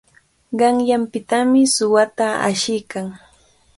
[0.59, 3.07] Qanyanpitami suwata ashiykan.